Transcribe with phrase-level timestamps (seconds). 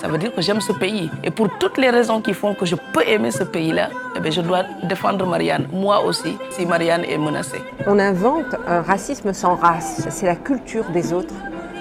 [0.00, 1.10] ça veut dire que j'aime ce pays.
[1.24, 4.30] Et pour toutes les raisons qui font que je peux aimer ce pays-là, eh bien,
[4.30, 7.60] je dois défendre Marianne, moi aussi, si Marianne est menacée.
[7.86, 10.06] On invente un racisme sans race.
[10.08, 11.34] C'est la culture des autres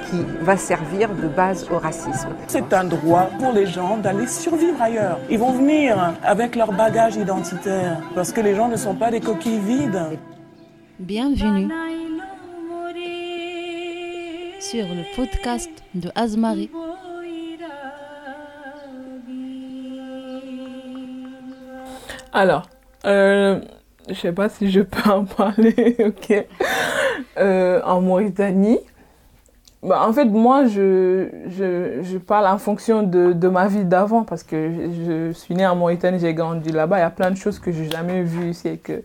[0.10, 2.30] qui va servir de base au racisme.
[2.48, 5.20] C'est un droit pour les gens d'aller survivre ailleurs.
[5.30, 9.20] Ils vont venir avec leur bagage identitaire parce que les gens ne sont pas des
[9.20, 10.18] coquilles vides.
[10.98, 11.70] Bienvenue
[14.60, 16.72] sur le podcast de Azmarie.
[22.38, 22.70] Alors,
[23.06, 23.60] euh,
[24.08, 26.46] je sais pas si je peux en parler, ok.
[27.40, 28.78] Euh, en Mauritanie,
[29.82, 34.72] bah, en fait, moi, je, parle en fonction de, de ma vie d'avant parce que
[34.72, 37.00] je, suis née en Mauritanie, j'ai grandi là-bas.
[37.00, 39.02] Il y a plein de choses que j'ai jamais vues ici et que,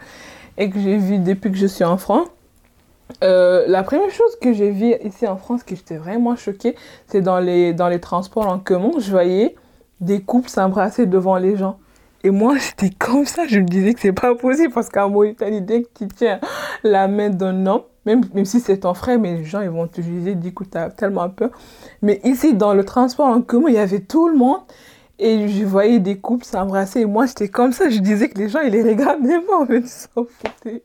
[0.58, 2.28] et que j'ai vues depuis que je suis en France.
[3.24, 7.22] Euh, la première chose que j'ai vue ici en France qui j'étais vraiment choquée, c'est
[7.22, 9.54] dans les, dans les transports en commun, je voyais
[10.02, 11.78] des couples s'embrasser devant les gens.
[12.24, 15.60] Et moi, j'étais comme ça, je me disais que c'est pas possible parce qu'en Mauritanie,
[15.60, 16.40] dès que tu tiens
[16.84, 19.86] la main d'un homme, même, même si c'est ton frère, mais les gens, ils vont
[19.86, 21.50] te juger, du coup, t'as tellement peur.
[22.00, 24.60] Mais ici, dans le transport en commun, il y avait tout le monde.
[25.18, 27.00] Et je voyais des couples s'embrasser.
[27.00, 27.88] Et moi, j'étais comme ça.
[27.90, 30.82] Je disais que les gens, ils les regardaient pas, en fait, s'en foutaient.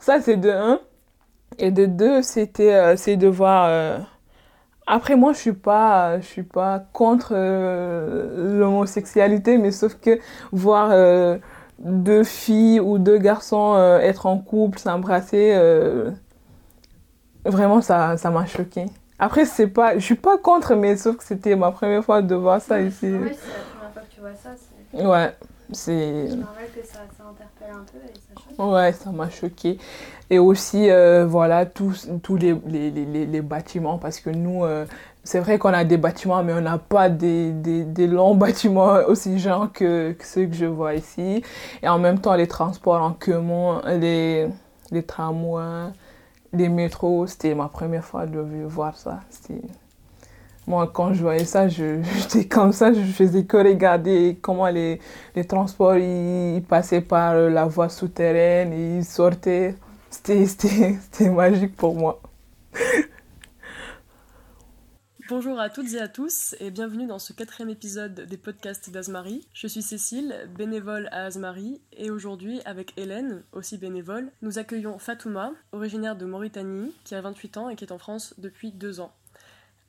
[0.00, 0.80] Ça, c'est de un.
[1.58, 3.66] Et de deux, c'était euh, c'est de voir...
[3.68, 3.98] Euh,
[4.88, 10.18] après, moi, je suis pas, je suis pas contre euh, l'homosexualité, mais sauf que
[10.50, 11.36] voir euh,
[11.78, 15.54] deux filles ou deux garçons euh, être en couple, s'embrasser,
[17.44, 18.86] vraiment, ça, ça m'a choqué.
[19.18, 22.34] Après, c'est pas, je suis pas contre, mais sauf que c'était ma première fois de
[22.34, 23.06] voir ça ici.
[23.12, 24.50] Oui, c'est la première fois que tu vois ça.
[24.94, 25.34] Ouais,
[25.72, 26.28] c'est.
[26.30, 28.72] Je me rappelle que ça, ça interpelle un peu et ça choque.
[28.72, 29.78] Ouais, ça m'a choqué.
[30.30, 34.86] Et aussi, euh, voilà, tous, tous les, les, les, les, bâtiments, parce que nous, euh,
[35.24, 38.96] c'est vrai qu'on a des bâtiments, mais on n'a pas des, des, des, longs bâtiments
[39.06, 41.42] aussi gens que, que, ceux que je vois ici.
[41.82, 44.48] Et en même temps, les transports en commun, les,
[44.90, 45.92] les tramways,
[46.52, 49.20] les métros, c'était ma première fois de voir ça.
[50.68, 55.00] Moi, quand je voyais ça, j'étais comme ça, je faisais que regarder comment les,
[55.34, 59.76] les transports ils, passaient par la voie souterraine, et ils sortaient.
[60.10, 62.20] C'était magique pour moi.
[65.30, 69.48] Bonjour à toutes et à tous et bienvenue dans ce quatrième épisode des podcasts d'Azmarie.
[69.54, 75.52] Je suis Cécile, bénévole à Azmarie et aujourd'hui avec Hélène, aussi bénévole, nous accueillons Fatouma,
[75.72, 79.12] originaire de Mauritanie, qui a 28 ans et qui est en France depuis deux ans.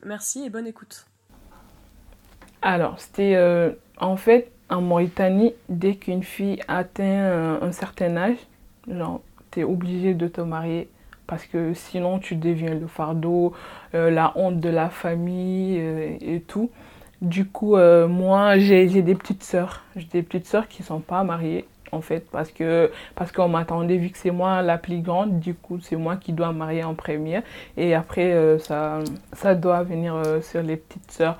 [0.06, 1.06] Merci et bonne écoute.
[2.62, 8.38] Alors, c'était euh, en fait en Mauritanie, dès qu'une fille atteint un, un certain âge,
[8.88, 9.22] genre
[9.52, 10.90] tu es obligé de te marier
[11.30, 13.54] parce que sinon tu deviens le fardeau,
[13.94, 16.72] euh, la honte de la famille euh, et tout.
[17.22, 19.84] Du coup, euh, moi, j'ai des petites sœurs.
[19.96, 23.50] J'ai des petites sœurs qui ne sont pas mariées, en fait, parce que parce qu'on
[23.50, 26.84] m'attendait, vu que c'est moi la plus grande, du coup, c'est moi qui dois marier
[26.84, 27.44] en première.
[27.76, 29.00] Et après, ça,
[29.34, 31.38] ça doit venir sur les petites sœurs.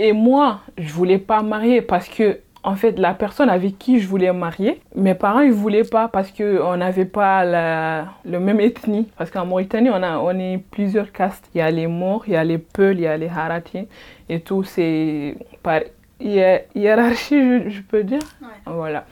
[0.00, 4.08] Et moi, je voulais pas marier parce que en fait, la personne avec qui je
[4.08, 9.08] voulais marier, mes parents, ils voulaient pas parce qu'on n'avait pas la, le même ethnie.
[9.16, 11.48] Parce qu'en Mauritanie, on, a, on est plusieurs castes.
[11.54, 13.86] Il y a les Maures, il y a les Peuls, il y a les Harati.
[14.28, 15.80] Et tout, c'est par
[16.20, 18.20] hiérarchie, je, peux dire?
[18.66, 19.04] Voilà.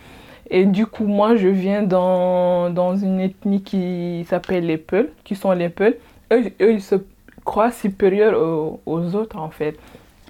[0.51, 5.37] Et du coup, moi, je viens dans, dans une ethnie qui s'appelle les Peuls, qui
[5.37, 5.97] sont les Peuls.
[6.33, 6.97] Eux, eux ils se
[7.45, 9.78] croient supérieurs aux, aux autres, en fait.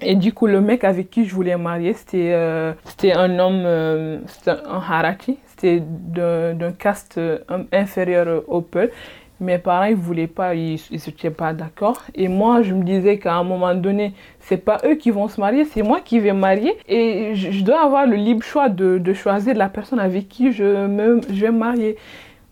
[0.01, 4.19] Et du coup, le mec avec qui je voulais marier, c'était euh, un homme, euh,
[4.27, 7.39] c'était un harati, c'était d'un caste euh,
[7.71, 8.91] inférieur au Peul.
[9.39, 12.03] Mes parents, ils voulaient pas, ils n'étaient pas d'accord.
[12.15, 15.39] Et moi, je me disais qu'à un moment donné, c'est pas eux qui vont se
[15.39, 16.75] marier, c'est moi qui vais marier.
[16.87, 20.87] Et je, dois avoir le libre choix de, de, choisir la personne avec qui je,
[20.87, 21.97] me, je vais me marier.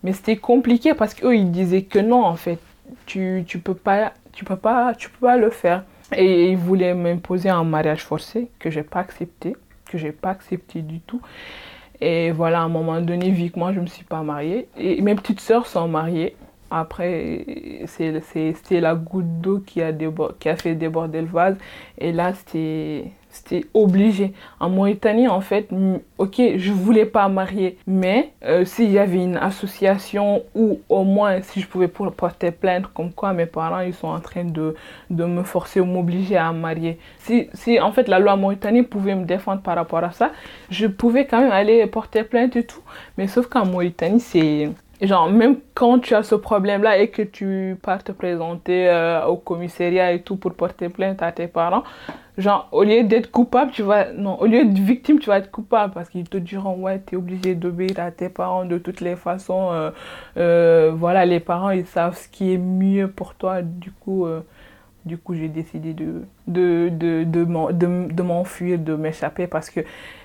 [0.04, 2.58] Mais c'était compliqué parce qu'eux, ils disaient que non, en fait,
[3.06, 3.98] tu, tu peux peux
[4.44, 5.82] peux pas le faire.
[6.14, 9.56] Et il voulait m'imposer un mariage forcé que j'ai pas accepté,
[9.90, 11.20] que j'ai pas accepté du tout.
[12.00, 15.00] Et voilà, à un moment donné, vu que moi je me suis pas mariée, et
[15.00, 16.36] mes petites sœurs sont mariées.
[16.70, 17.44] Après,
[17.86, 19.80] c'était la goutte d'eau qui,
[20.40, 21.56] qui a fait déborder le vase.
[21.96, 24.32] Et là, c'était c'était obligé.
[24.60, 25.68] En Mauritanie, en fait,
[26.18, 31.42] ok, je voulais pas marier, mais euh, s'il y avait une association ou au moins
[31.42, 34.74] si je pouvais porter plainte, comme quoi mes parents ils sont en train de,
[35.10, 36.98] de me forcer ou m'obliger à marier.
[37.18, 40.32] Si, si en fait la loi Mauritanie pouvait me défendre par rapport à ça,
[40.70, 42.80] je pouvais quand même aller porter plainte et tout.
[43.18, 44.70] Mais sauf qu'en Mauritanie, c'est
[45.02, 49.36] Genre, même quand tu as ce problème-là et que tu pars te présenter euh, au
[49.36, 51.82] commissariat et tout pour porter plainte à tes parents,
[52.38, 54.12] genre, au lieu d'être coupable, tu vas.
[54.12, 57.14] Non, au lieu d'être victime, tu vas être coupable parce qu'ils te diront, ouais, tu
[57.14, 59.70] es obligé d'obéir à tes parents de toutes les façons.
[59.72, 59.90] euh,
[60.38, 63.60] euh, voilà, les parents, ils savent ce qui est mieux pour toi.
[63.62, 64.26] Du coup,
[65.06, 69.70] du coup j'ai décidé de, de, de, de, m'en- de, de m'enfuir, de m'échapper parce
[69.70, 69.80] que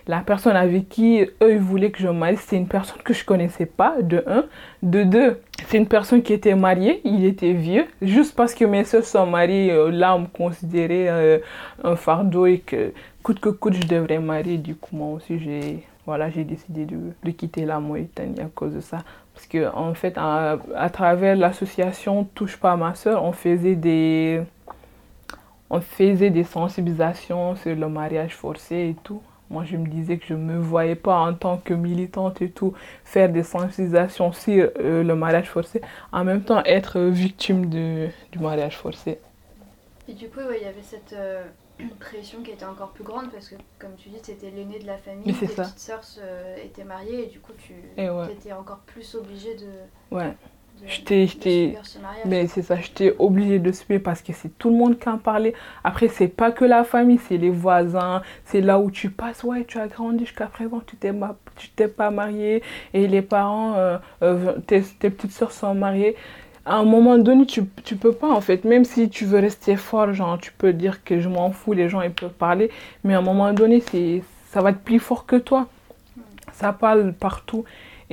[0.08, 3.68] la personne avec qui eux voulaient que je marie, c'est une personne que je connaissais
[3.68, 4.46] pas, de un.
[4.82, 7.86] De deux, c'est une personne qui était mariée, il était vieux.
[8.02, 11.38] Juste parce que mes soeurs sont mariées, euh, là, on me considérait euh,
[11.84, 12.92] un fardeau et que
[13.24, 14.58] coûte que coûte, je devrais marier.
[14.58, 18.80] Du coup, moi aussi, j'ai voilà, décidé de, de quitter la Mauritanie à cause de
[18.82, 19.04] ça.
[19.36, 24.42] Parce que, en fait, à, à travers l'association Touche pas ma soeur, on faisait des
[25.72, 29.24] on faisait des sensibilisations sur le mariage forcé et tout.
[29.50, 32.52] Moi, je me disais que je ne me voyais pas en tant que militante et
[32.52, 32.74] tout
[33.06, 35.82] faire des sensibilisations sur euh, le mariage forcé,
[36.14, 39.20] en même temps être euh, victime de, du mariage forcé.
[40.08, 41.46] Et du coup, ouais, il y avait cette euh,
[42.00, 44.86] pression qui était encore plus grande parce que, comme tu dis, tu étais l'aîné de
[44.88, 45.74] la famille, tes c'est ça.
[45.74, 48.32] petites sœurs se- étaient mariées et du coup, tu ouais.
[48.32, 49.72] étais encore plus obligé de,
[50.12, 50.38] Ouais, de,
[50.88, 54.76] J'étais- j'étais- subir mais c'est ça, j'étais obligée de suivre parce que c'est tout le
[54.76, 55.54] monde qui en parlait.
[55.84, 59.44] Après, c'est pas que la famille, c'est les voisins, c'est là où tu passes.
[59.44, 62.64] Ouais, tu as grandi jusqu'à présent, tu t'es ma- tu t'es pas marié
[62.94, 66.16] et les parents, euh, euh, tes, tes petites soeurs sont mariées.
[66.66, 69.76] À un moment donné, tu, tu peux pas en fait, même si tu veux rester
[69.76, 72.70] fort, genre tu peux dire que je m'en fous, les gens ils peuvent parler,
[73.04, 75.68] mais à un moment donné, c'est, ça va être plus fort que toi.
[76.54, 77.64] Ça parle partout.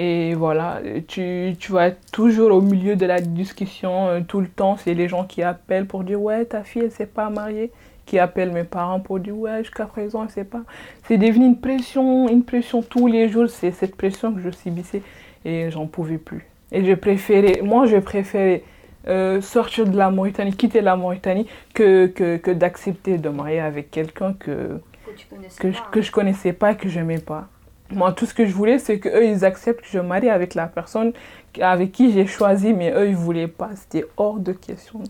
[0.01, 4.47] Et voilà, tu, tu vas être toujours au milieu de la discussion euh, tout le
[4.47, 4.77] temps.
[4.77, 7.73] C'est les gens qui appellent pour dire Ouais, ta fille, elle s'est pas mariée.
[8.07, 10.63] Qui appellent mes parents pour dire Ouais, jusqu'à présent, elle s'est pas.
[11.09, 13.51] C'est devenu une pression, une pression tous les jours.
[13.51, 15.03] C'est cette pression que je subissais
[15.45, 16.47] et j'en pouvais plus.
[16.71, 18.63] Et j'ai préféré, moi, j'ai préféré
[19.09, 23.91] euh, sortir de la Mauritanie, quitter la Mauritanie, que, que, que d'accepter de marier avec
[23.91, 27.49] quelqu'un que, que tu que, pas, je, que je connaissais pas et que j'aimais pas.
[27.91, 30.67] Moi, tout ce que je voulais, c'est qu'eux, ils acceptent que je marie avec la
[30.67, 31.13] personne
[31.61, 33.71] avec qui j'ai choisi, mais eux, ils voulaient pas.
[33.75, 35.03] C'était hors de question.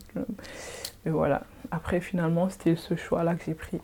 [1.05, 1.43] Et voilà.
[1.71, 3.81] Après, finalement, c'était ce choix-là que j'ai pris.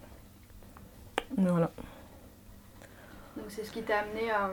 [1.36, 1.70] Voilà.
[3.36, 4.50] Donc c'est ce qui t'a amené à,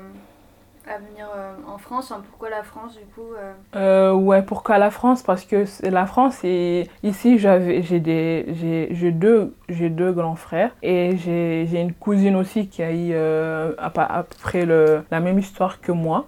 [0.87, 2.13] à venir euh, en France.
[2.29, 5.23] Pourquoi la France du coup euh, Euh, ouais, pourquoi la France?
[5.23, 7.99] Parce que la France, et ici, j'ai,
[9.11, 14.05] deux, deux grands frères et j'ai, une cousine aussi qui a eu euh, à, pa-
[14.05, 16.27] à peu près le, la même histoire que moi.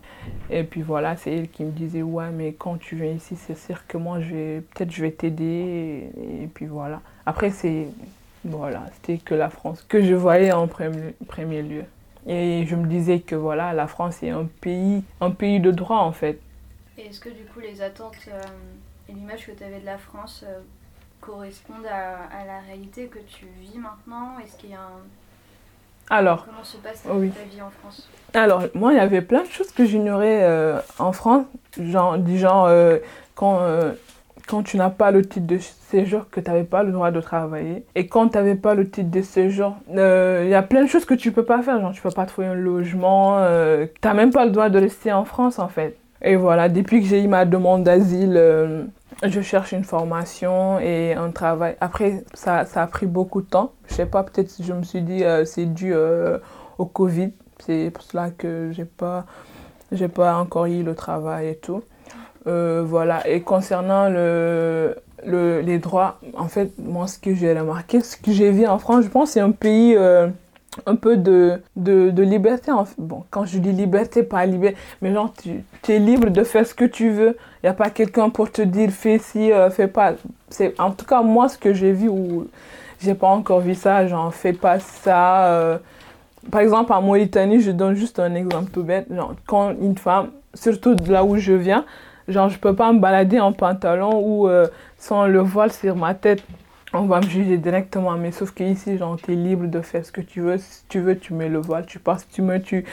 [0.49, 3.57] Et puis voilà, c'est elle qui me disait Ouais, mais quand tu viens ici, c'est
[3.57, 6.11] sûr que moi, peut-être je vais t'aider.
[6.17, 7.01] Et, et puis voilà.
[7.25, 7.87] Après, c'est.
[8.45, 11.85] Voilà, c'était que la France que je voyais en premier lieu.
[12.27, 15.97] Et je me disais que voilà, la France est un pays, un pays de droit
[15.99, 16.39] en fait.
[16.97, 18.41] Et est-ce que du coup les attentes euh,
[19.09, 20.59] et l'image que tu avais de la France euh,
[21.19, 24.37] correspondent à, à la réalité que tu vis maintenant?
[24.43, 25.01] Est-ce qu'il y a un...
[26.09, 27.29] Alors, Comment se passe oui.
[27.31, 28.07] ta vie en France?
[28.33, 31.45] Alors, moi, il y avait plein de choses que j'ignorais euh, en France,
[31.79, 32.69] genre, du genre,
[33.35, 33.59] quand,
[34.47, 37.21] quand tu n'as pas le titre de séjour, que tu n'avais pas le droit de
[37.21, 37.85] travailler.
[37.95, 40.87] Et quand tu n'avais pas le titre de séjour, euh, il y a plein de
[40.87, 44.07] choses que tu peux pas faire, genre, tu peux pas trouver un logement, euh, tu
[44.07, 45.97] n'as même pas le droit de rester en France, en fait.
[46.23, 48.83] Et voilà, depuis que j'ai eu ma demande d'asile, euh,
[49.23, 51.75] je cherche une formation et un travail.
[51.81, 53.73] Après, ça, ça a pris beaucoup de temps.
[53.87, 56.37] Je sais pas, peut-être je me suis dit euh, c'est dû euh,
[56.77, 57.31] au Covid.
[57.59, 59.25] C'est pour cela que j'ai pas,
[60.15, 61.83] pas encore eu le travail et tout.
[62.47, 63.27] Euh, voilà.
[63.27, 64.95] Et concernant le,
[65.25, 68.79] le, les droits, en fait, moi, ce que j'ai remarqué, ce que j'ai vu en
[68.79, 70.27] France, je pense c'est un pays euh,
[70.85, 72.71] un peu de, de, liberté.
[72.97, 76.73] Bon, quand je dis liberté, pas liberté, mais genre, tu, es libre de faire ce
[76.73, 77.37] que tu veux.
[77.61, 80.13] Il n'y a pas quelqu'un pour te dire fais ci, euh, fais pas.
[80.49, 82.47] C'est, en tout cas, moi, ce que j'ai vu, ou
[82.99, 85.79] j'ai pas encore vu ça, genre, fais pas ça.
[86.51, 89.07] Par exemple, en Mauritanie, je donne juste un exemple tout bête.
[89.09, 91.85] Genre, quand une femme, surtout de là où je viens,
[92.27, 96.13] genre, je peux pas me balader en pantalon ou euh, sans le voile sur ma
[96.13, 96.43] tête.
[96.95, 100.11] On va me juger directement, mais sauf qu'ici, genre, tu es libre de faire ce
[100.11, 100.59] que tu veux.
[100.59, 102.85] Si tu veux, tu mets le voile, tu passes, tu mets, tu,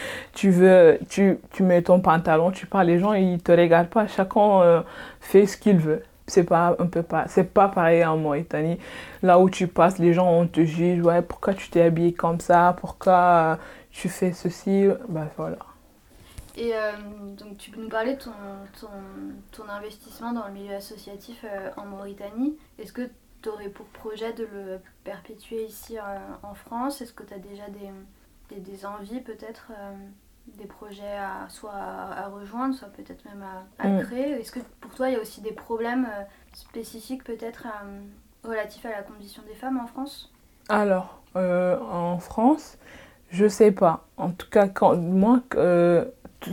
[0.51, 4.07] veux, tu, tu mets ton pantalon, tu parles, les gens, ils te regardent pas.
[4.07, 4.83] Chacun euh,
[5.21, 6.03] fait ce qu'il veut.
[6.27, 6.77] C'est pas
[7.09, 8.79] pas, c'est pas pareil en Mauritanie.
[9.23, 12.41] Là où tu passes, les gens, on te juge, ouais, pourquoi tu t'es habillé comme
[12.41, 13.57] ça, pourquoi euh,
[13.91, 15.59] tu fais ceci, bah voilà.
[16.57, 16.93] Et euh,
[17.39, 18.33] donc tu peux nous parler de ton,
[18.81, 18.89] ton,
[19.53, 22.57] ton investissement dans le milieu associatif euh, en Mauritanie.
[22.79, 23.09] Est-ce que
[23.43, 26.03] tu aurais pour projet de le perpétuer ici euh,
[26.43, 27.01] en France?
[27.01, 27.91] Est-ce que tu as déjà des,
[28.55, 29.71] des, des envies peut-être
[30.59, 34.03] des projets à, soit à, à rejoindre, soit peut-être même à, à Mm.
[34.03, 34.31] créer?
[34.41, 36.09] Est-ce que pour toi, il y a aussi des problèmes
[36.53, 37.67] spécifiques peut-être
[38.45, 40.33] relatifs à la condition des femmes en France?
[40.69, 42.77] Alors, en France,
[43.31, 44.07] je sais pas.
[44.17, 45.41] En tout cas, quand, moi,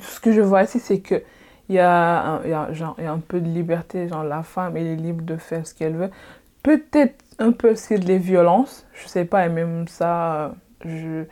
[0.02, 1.24] ce que je vois ici, c'est que
[1.70, 4.08] il y, a un- y, y a un peu de liberté.
[4.08, 6.10] Genre, la femme, elle est libre de faire ce qu'elle veut.
[6.64, 8.86] Peut-être un peu aussi les violences.
[8.94, 11.26] Je sais pas, et même ça, je...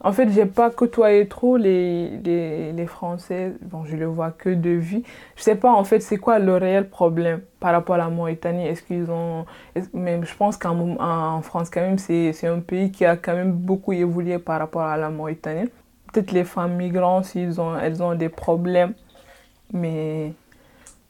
[0.00, 3.52] En fait, j'ai pas côtoyé trop les, les, les Français.
[3.62, 5.02] Bon, je le vois que de vue.
[5.36, 8.66] Je sais pas, en fait, c'est quoi le réel problème par rapport à la Mauritanie?
[8.66, 9.46] Est-ce qu'ils ont...
[9.94, 13.34] Mais je pense qu'en en France, quand même, c'est c'est un pays qui a quand
[13.34, 15.68] même beaucoup évolué par rapport à la Mauritanie.
[16.16, 18.94] Peut-être les femmes migrantes, ils ont, elles ont des problèmes,
[19.70, 20.32] mais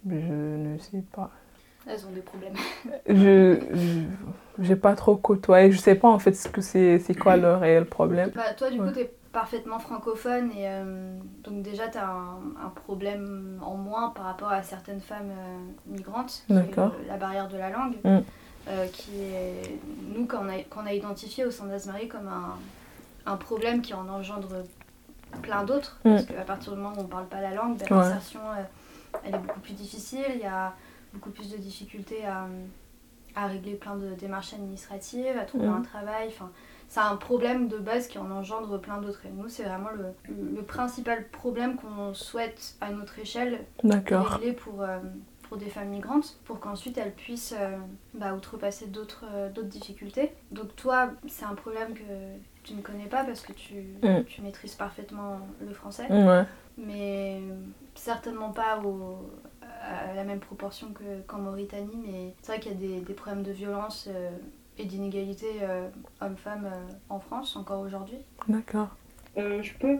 [0.04, 1.30] je ne sais pas.
[1.86, 2.54] Elles ont des problèmes.
[3.08, 3.60] Je
[4.58, 5.70] j'ai pas trop côtoyé.
[5.70, 8.32] Je sais pas en fait ce que c'est c'est quoi le réel problème.
[8.34, 12.38] Bah, toi, du coup, tu es parfaitement francophone et euh, donc déjà, tu as un,
[12.66, 16.42] un problème en moins par rapport à certaines femmes euh, migrantes.
[16.48, 16.90] qui est D'accord.
[17.06, 18.18] La barrière de la langue, Mm.
[18.70, 19.78] euh, qui est,
[20.16, 22.56] nous, qu'on a, qu'on a identifié au sein d'Asmarie comme un,
[23.30, 24.48] un problème qui en engendre
[25.40, 25.98] plein d'autres.
[26.04, 26.10] Mm.
[26.10, 27.86] Parce qu'à partir du moment où on ne parle pas la langue, Ouais.
[27.90, 28.62] l'insertion, euh,
[29.24, 30.24] elle est beaucoup plus difficile.
[30.34, 30.72] Il y a
[31.12, 32.46] beaucoup plus de difficultés à,
[33.34, 35.74] à régler plein de démarches administratives, à trouver Mm.
[35.74, 36.28] un travail.
[36.28, 36.50] Enfin,
[36.88, 39.26] c'est un problème de base qui en engendre plein d'autres.
[39.26, 40.14] Et nous, c'est vraiment le,
[40.54, 44.98] le principal problème qu'on souhaite à notre échelle régler pour, euh,
[45.48, 47.76] pour des femmes migrantes, pour qu'ensuite elles puissent euh,
[48.14, 50.32] bah, outrepasser d'autres euh, d'autres difficultés.
[50.52, 52.02] Donc toi, c'est un problème que
[52.66, 54.24] tu ne connais pas parce que tu, Mm.
[54.26, 56.42] tu maîtrises parfaitement le français, Ouais.
[56.76, 57.40] mais
[57.94, 59.30] certainement pas au,
[59.62, 61.96] à la même proportion que- qu'en Mauritanie.
[62.04, 64.30] Mais c'est vrai qu'il y a des, des problèmes de violence euh,
[64.78, 65.88] et d'inégalité euh,
[66.20, 68.18] hommes-femmes euh, en France encore aujourd'hui.
[68.48, 68.88] D'accord.
[69.38, 69.98] Euh, je peux.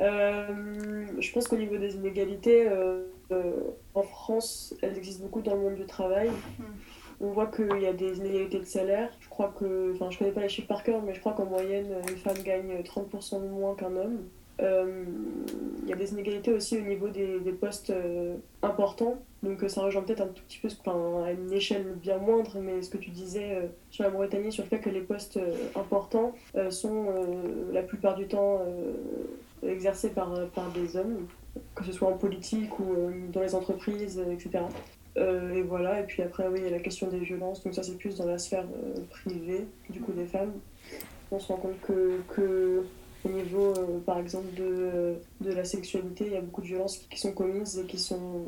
[0.00, 3.52] Euh, je pense qu'au niveau des inégalités, euh, euh,
[3.94, 6.30] en France, elles existent beaucoup dans le monde du travail.
[6.58, 6.62] Mm.
[7.20, 9.10] On voit qu'il y a des inégalités de salaire.
[9.20, 11.46] Je crois que, enfin, je connais pas les chiffres par cœur, mais je crois qu'en
[11.46, 14.18] moyenne, une femme gagne 30% de moins qu'un homme.
[14.60, 15.04] Euh,
[15.82, 19.16] Il y a des inégalités aussi au niveau des, des postes euh, importants.
[19.42, 22.58] Donc euh, ça rejoint peut-être un tout petit peu, enfin, à une échelle bien moindre,
[22.60, 25.38] mais ce que tu disais sur la Mauritanie, sur le fait que les postes
[25.76, 26.32] importants
[26.70, 27.06] sont
[27.72, 28.64] la plupart du temps
[29.62, 31.26] exercés par, par des hommes,
[31.74, 32.94] que ce soit en politique ou
[33.32, 34.64] dans les entreprises, etc.
[35.18, 37.74] Euh, et voilà, et puis après, oui, il y a la question des violences, donc
[37.74, 40.52] ça c'est plus dans la sphère euh, privée, du coup, des femmes.
[41.30, 42.84] On se rend compte que, que
[43.24, 46.98] au niveau, euh, par exemple, de, de la sexualité, il y a beaucoup de violences
[47.10, 48.44] qui, sont commises et qui sont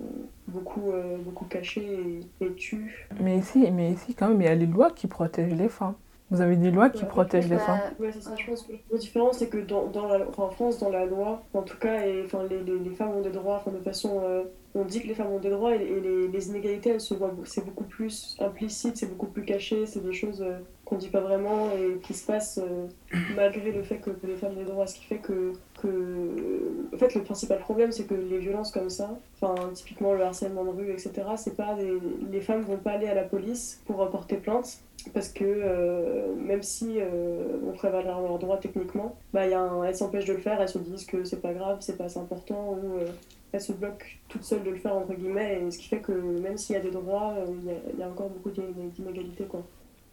[0.46, 0.92] beaucoup,
[1.24, 3.08] beaucoup cachées et, et tues.
[3.20, 5.94] Mais ici, mais ici, quand même, il y a les lois qui protègent les femmes.
[6.30, 7.08] Vous avez des lois qui Ouais.
[7.08, 7.82] protègent les femmes.
[7.98, 10.50] Ouais, c'est ça, je pense que la différence, c'est que dans, dans la, enfin, en
[10.50, 13.30] France, dans la loi, en tout cas, et, enfin, les, les, les femmes ont des
[13.30, 14.20] droits, enfin, de façon.
[14.24, 14.44] euh,
[14.74, 17.14] on dit que les femmes ont des droits et, et les, les inégalités, elles se
[17.14, 21.08] voient, c'est beaucoup plus implicite, c'est beaucoup plus caché, c'est des choses euh, qu'on dit
[21.08, 22.86] pas vraiment et qui se passent euh,
[23.34, 24.86] malgré le fait que, que les femmes ont des droits.
[24.86, 26.88] Ce qui fait que, que.
[26.94, 29.10] En fait, le principal problème, c'est que les violences comme ça,
[29.40, 31.92] enfin, typiquement le harcèlement de rue, etc., c'est pas des...
[32.30, 34.78] les femmes vont pas aller à la police pour porter plainte
[35.14, 39.82] parce que euh, même si euh, on prévale leurs droits techniquement, bah, y a un-
[39.84, 42.18] elles s'empêchent de le faire, elles se disent que c'est pas grave, c'est pas assez
[42.18, 43.06] important, ou euh,
[43.52, 46.12] elles se bloquent toutes seules de le faire, entre guillemets, et ce qui fait que
[46.12, 48.50] même s'il y a des droits, euh, il y, a- il y a encore beaucoup
[48.50, 49.44] d'iné- d'inégalités.
[49.44, 49.62] Quoi.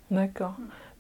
[0.10, 0.54] D'accord.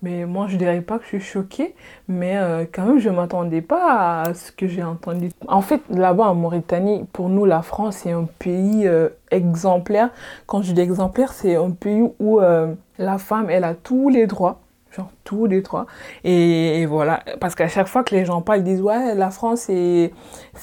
[0.03, 1.73] Mais moi, je dirais pas que je suis choquée,
[2.07, 5.31] mais euh, quand même, je m'attendais pas à ce que j'ai entendu.
[5.47, 10.09] En fait, là-bas en Mauritanie, pour nous, la France, c'est un pays euh, exemplaire.
[10.45, 14.27] Quand je dis exemplaire, c'est un pays où euh, la femme, elle a tous les
[14.27, 14.59] droits.
[15.23, 15.85] Tous les droits.
[16.23, 17.21] Et, voilà.
[17.39, 20.11] Parce qu'à chaque fois que les gens parlent, ils disent Ouais, la France, c'est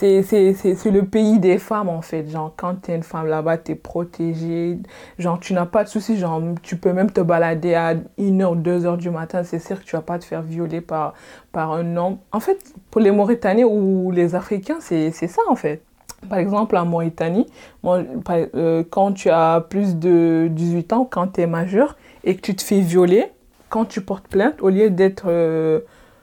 [0.00, 2.28] le pays des femmes, en fait.
[2.28, 4.78] Genre, quand tu es une femme là-bas, tu es protégée.
[5.18, 6.16] Genre, tu n'as pas de soucis.
[6.16, 9.42] Genre, tu peux même te balader à 1h, 2h du matin.
[9.44, 11.14] C'est sûr que tu vas pas te faire violer par,
[11.52, 12.18] par un homme.
[12.32, 15.82] En fait, pour les Mauritaniens ou les Africains, c'est ça, en fait.
[16.28, 17.46] Par exemple, en Mauritanie,
[17.84, 22.54] euh, quand tu as plus de 18 ans, quand tu es majeur et que tu
[22.54, 23.26] te fais violer,
[23.68, 25.80] quand tu portes plainte, au lieu d'être euh,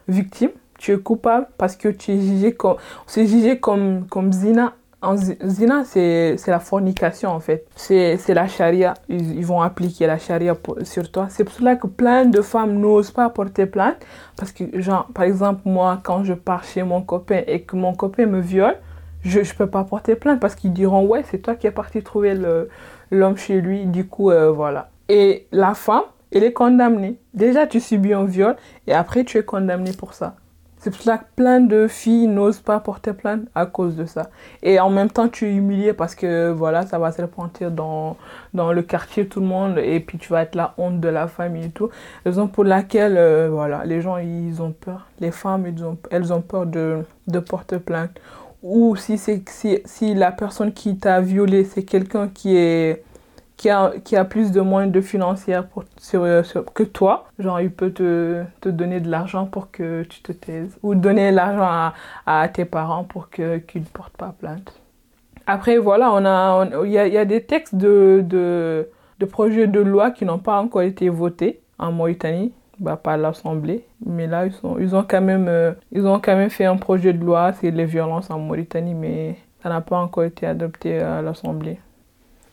[0.08, 4.74] victime, tu es coupable parce que tu es jugé comme, c'est jugé comme, comme zina.
[5.16, 7.66] Zina, c'est la fornication en fait.
[7.76, 8.94] C'est la charia.
[9.10, 11.28] Ils, vont appliquer la charia sur toi.
[11.30, 13.98] C'est pour cela que plein de femmes n'osent pas porter plainte.
[14.38, 17.96] Parce que, genre, par exemple, moi, quand je pars chez mon copain et que mon
[17.96, 18.78] copain me viole,
[19.24, 22.04] je ne peux pas porter plainte parce qu'ils diront, ouais, c'est toi qui es parti
[22.04, 22.38] trouver
[23.10, 23.86] l'homme chez lui.
[23.86, 24.90] Du coup, euh, voilà.
[25.10, 27.18] Et la femme, elle est condamnée.
[27.34, 28.56] Déjà, tu subis un viol
[28.88, 30.36] et après, tu es condamné pour ça.
[30.84, 34.32] C'est pour ça que plein de filles n'osent pas porter plainte à cause de ça.
[34.64, 38.18] Et en même temps, tu es humilié parce que voilà, ça va se repentir dans,
[38.56, 41.28] dans le quartier, tout le monde, et puis tu vas être la honte de la
[41.28, 41.90] famille et tout.
[42.26, 45.06] Raison pour laquelle, euh, voilà, les gens, ils ont peur.
[45.20, 48.20] Les femmes, ont, elles ont peur de, de porter plainte.
[48.64, 49.44] Ou si, si,
[49.86, 53.04] si la personne qui t'a violé, c'est quelqu'un qui est
[53.62, 56.26] qui a, qui a plus de moyens de financière pour, sur,
[56.74, 60.80] que toi, genre il peut te, te donner de l'argent pour que tu te taises
[60.82, 61.94] ou donner l'argent
[62.26, 64.74] à, tes parents pour qu'ils ne portent pas plainte.
[65.46, 68.90] Après, voilà, on a, il y a, y a des textes de, de,
[69.20, 73.86] de projets de loi qui n'ont pas encore été votés en Mauritanie bah, par l'Assemblée.
[74.04, 76.78] Mais là, ils, sont, ils, ont quand même, euh, ils ont quand même fait un
[76.78, 80.98] projet de loi sur les violences en Mauritanie, mais ça n'a pas encore été adopté
[80.98, 81.78] à l'Assemblée.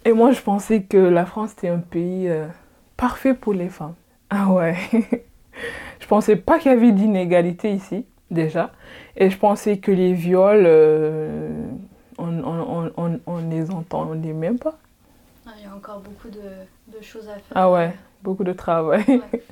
[0.09, 2.47] Et moi, je pensais que la France était un pays euh,
[2.97, 3.93] parfait pour les femmes.
[4.31, 4.75] Ah ouais.
[6.01, 8.73] je pensais pas qu'il y avait d'inégalité ici, déjà.
[9.19, 11.63] Et je pensais que les viols, euh,
[12.17, 14.79] on, on, on, on, on les entend, on les même pas.
[15.47, 17.53] Ah, Il y a encore beaucoup de, de choses à faire.
[17.55, 19.05] Ah ouais, beaucoup de travail.
[19.07, 19.43] Ouais.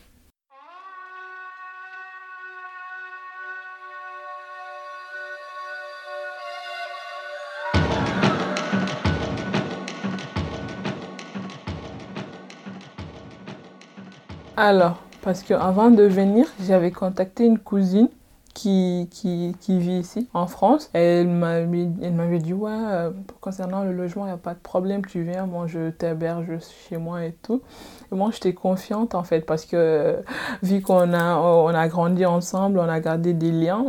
[14.56, 18.08] Alors, parce qu'avant de venir, j'avais contacté une cousine
[18.54, 20.88] qui, qui, vit ici, en France.
[20.94, 23.10] Elle m'avait dit, ouais, euh,
[23.42, 26.46] concernant le logement, il n'y a pas de problème, tu viens, moi je t'héberge
[26.88, 27.60] chez moi et tout.
[28.10, 30.22] Moi, j'étais confiante en fait, parce que euh,
[30.62, 33.84] vu qu'on a, on a grandi ensemble, on a gardé des liens,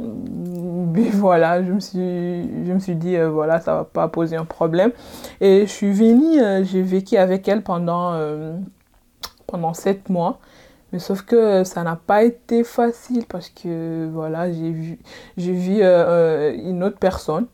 [0.92, 4.36] mais voilà, je me suis, je me suis dit, euh, voilà, ça va pas poser
[4.36, 4.92] un problème.
[5.40, 8.12] Et je suis venue, j'ai vécu avec elle pendant,
[9.48, 10.40] pendant sept mois.
[10.92, 15.00] Mais sauf que ça n'a pas été facile parce que voilà, j'ai vu,
[15.36, 17.48] j'ai vu euh, euh, une autre personne,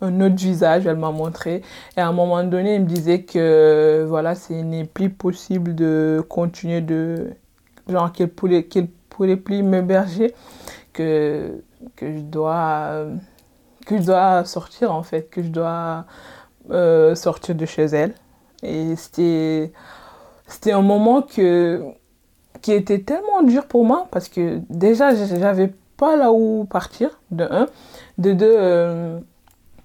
[0.00, 1.62] un autre visage, elle m'a montré.
[1.96, 6.24] Et à un moment donné, elle me disait que voilà, ce n'est plus possible de
[6.28, 7.30] continuer de.
[7.88, 10.34] Genre qu'elle pourrait, qu'elle pourrait plus m'héberger,
[10.92, 11.62] que,
[11.96, 13.06] que je dois.
[13.86, 16.06] que je dois sortir en fait, que je dois
[16.70, 18.14] euh, sortir de chez elle.
[18.62, 19.72] Et c'était.
[20.50, 21.80] C'était un moment que
[22.60, 27.44] qui était tellement dur pour moi parce que déjà j'avais pas là où partir de
[27.44, 27.66] un.
[28.18, 29.18] De deux euh,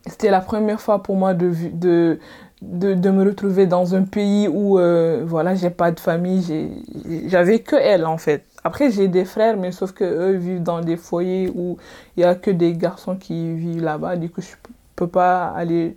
[0.07, 2.19] c'était la première fois pour moi de de
[2.61, 6.81] de, me retrouver dans un pays où euh, voilà j'ai pas de famille
[7.27, 8.43] j'avais que elle en fait.
[8.63, 11.77] Après j'ai des frères mais sauf que eux vivent dans des foyers où
[12.17, 14.15] il y a que des garçons qui vivent là-bas.
[14.15, 14.55] Du coup je
[14.95, 15.95] peux pas aller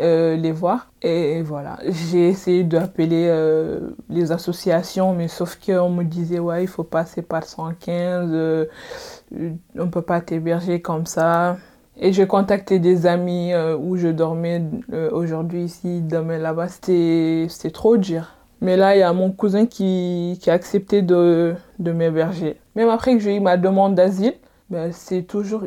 [0.00, 0.90] euh, les voir.
[1.02, 1.78] Et voilà,
[2.10, 7.22] j'ai essayé d'appeler euh, les associations, mais sauf qu'on me disait, ouais, il faut passer
[7.22, 8.64] par 115, euh,
[9.78, 11.58] on peut pas t'héberger comme ça.
[11.96, 14.62] Et j'ai contacté des amis où je dormais
[15.12, 16.68] aujourd'hui ici, demain là-bas.
[16.68, 18.36] C'était trop dur.
[18.62, 22.58] Mais là, il y a mon cousin qui, qui a accepté de, de m'héberger.
[22.74, 24.32] Même après que j'ai eu ma demande d'asile,
[24.70, 25.64] ben, c'est toujours,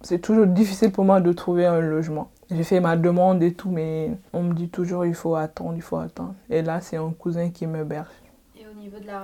[0.00, 2.30] c'est toujours difficile pour moi de trouver un logement.
[2.50, 5.82] J'ai fait ma demande et tout, mais on me dit toujours il faut attendre, il
[5.82, 6.34] faut attendre.
[6.50, 8.08] Et là, c'est un cousin qui m'héberge.
[8.58, 9.22] Et au niveau de la,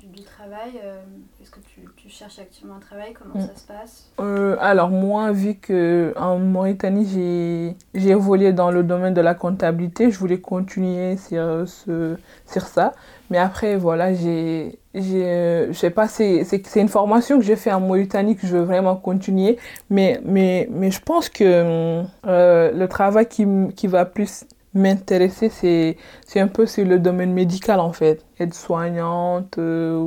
[0.00, 1.00] du, du travail, euh,
[1.42, 3.12] est-ce que tu, tu cherches activement un travail?
[3.14, 3.48] Comment Mm.
[3.48, 4.10] ça se passe?
[4.20, 9.34] Euh, alors moi, vu que en Mauritanie, j'ai j'ai évolué dans le domaine de la
[9.34, 12.92] comptabilité, je voulais continuer sur, ce, sur ça.
[13.30, 16.42] Mais après, voilà, j'ai, j'ai, euh, sais pas, c'est
[16.76, 19.56] une formation que j'ai fait en Mauritanie que je veux vraiment continuer.
[19.88, 25.96] Mais, mais, mais je pense que euh, le travail qui, qui va plus m'intéresser, c'est
[26.26, 28.24] c'est un peu sur le domaine médical en fait.
[28.38, 30.04] Être soignante, euh,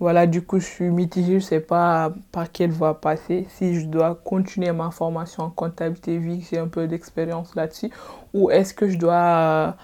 [0.00, 3.46] voilà, du coup je suis mitigée, je sais pas par quelle voie passer.
[3.50, 7.90] Si je dois continuer ma formation en comptabilité, vu que j'ai un peu d'expérience là-dessus,
[8.34, 9.76] ou est-ce que je dois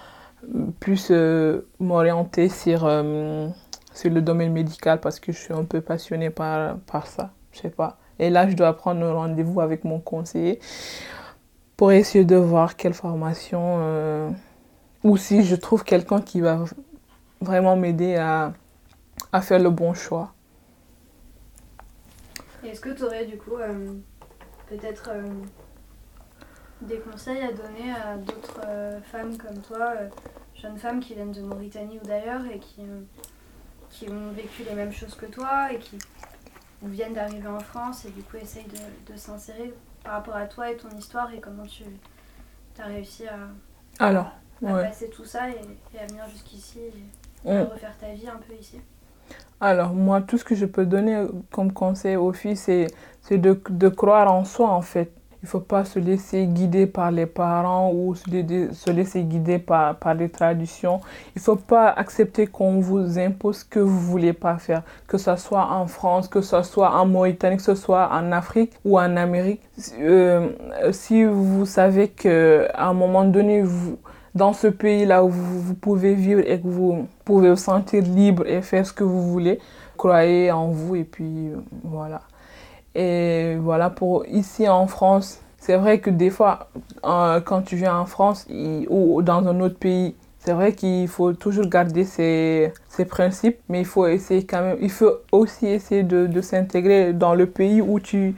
[0.79, 3.47] plus euh, m'orienter sur, euh,
[3.93, 7.59] sur le domaine médical parce que je suis un peu passionnée par, par ça, je
[7.59, 7.97] sais pas.
[8.19, 10.59] Et là, je dois prendre rendez-vous avec mon conseiller
[11.77, 14.29] pour essayer de voir quelle formation euh,
[15.03, 16.63] ou si je trouve quelqu'un qui va
[17.41, 18.53] vraiment m'aider à,
[19.31, 20.33] à faire le bon choix.
[22.63, 23.57] Est-ce que tu aurais du coup
[24.69, 25.09] peut-être
[26.81, 30.09] des conseils à donner à d'autres euh, femmes comme toi, euh,
[30.55, 33.01] jeunes femmes qui viennent de Mauritanie ou d'ailleurs et qui, euh,
[33.89, 35.97] qui ont vécu les mêmes choses que toi et qui
[36.83, 40.69] viennent d'arriver en France et du coup essayent de, de s'insérer par rapport à toi
[40.69, 41.83] et ton histoire et comment tu
[42.77, 43.37] as réussi à,
[43.99, 44.31] Alors,
[44.63, 44.83] à ouais.
[44.83, 45.55] passer tout ça et,
[45.95, 46.79] et à venir jusqu'ici
[47.45, 48.79] et à refaire ta vie un peu ici
[49.61, 52.87] Alors, moi, tout ce que je peux donner comme conseil aux filles, c'est
[53.21, 55.11] c'est de, de croire en soi, en fait.
[55.45, 59.21] Il ne faut pas se laisser guider par les parents ou se, la- se laisser
[59.21, 61.01] guider par, par les traditions.
[61.35, 64.81] Il ne faut pas accepter qu'on vous impose ce que vous ne voulez pas faire,
[65.07, 68.71] que ce soit en France, que ce soit en Mauritanie, que ce soit en Afrique
[68.83, 69.61] ou en Amérique.
[69.99, 70.49] Euh,
[70.91, 73.99] si vous savez qu'à un moment donné, vous,
[74.33, 78.47] dans ce pays-là où vous, vous pouvez vivre et que vous pouvez vous sentir libre
[78.47, 79.59] et faire ce que vous voulez,
[79.95, 82.21] croyez en vous et puis euh, voilà.
[82.95, 86.69] Et voilà, pour ici en France, c'est vrai que des fois,
[87.03, 88.47] euh, quand tu viens en France
[88.89, 93.79] ou dans un autre pays, c'est vrai qu'il faut toujours garder ses, ses principes, mais
[93.79, 97.99] il faut essayer quand même, il faut aussi essayer de, s'intégrer dans le pays où
[97.99, 98.35] tu,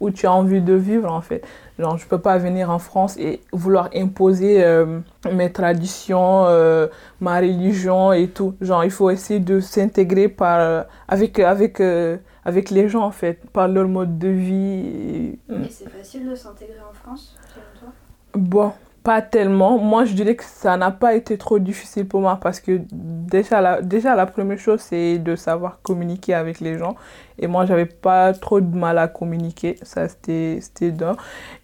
[0.00, 1.46] où tu as envie de vivre en fait.
[1.78, 6.88] Genre, je peux pas venir en France et vouloir imposer euh, mes traditions, euh,
[7.20, 8.54] ma religion et tout.
[8.60, 11.80] Genre, il faut essayer de s'intégrer par, avec, avec,
[12.44, 14.54] avec les gens en fait, par leur mode de vie.
[14.58, 17.88] et- Et c'est facile de s'intégrer en France, selon toi?
[18.34, 18.72] Bon,
[19.02, 19.78] pas tellement.
[19.78, 23.60] Moi, je dirais que ça n'a pas été trop difficile pour moi parce que déjà
[23.60, 26.94] la, déjà, la première chose, c'est de savoir communiquer avec les gens.
[27.38, 29.78] Et moi, j'avais pas trop de mal à communiquer.
[29.82, 30.60] Ça, c'était
[30.92, 31.16] d'un.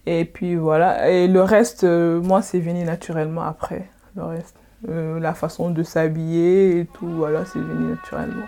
[0.05, 1.09] Et puis voilà.
[1.11, 3.87] Et le reste, euh, moi, c'est venu naturellement après.
[4.15, 4.55] Le reste.
[4.89, 8.47] Euh, la façon de s'habiller et tout, voilà, c'est venu naturellement.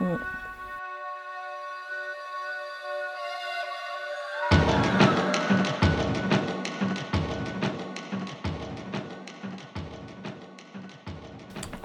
[0.00, 0.04] Mm.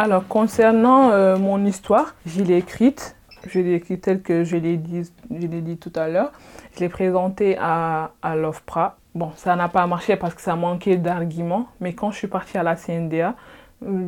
[0.03, 3.15] Alors, concernant euh, mon histoire, je l'ai écrite.
[3.45, 6.31] Je l'ai écrite telle que je l'ai dit, dit tout à l'heure.
[6.73, 8.97] Je l'ai présentée à, à l'OFPRA.
[9.13, 11.67] Bon, ça n'a pas marché parce que ça manquait d'arguments.
[11.81, 13.35] Mais quand je suis partie à la CNDA,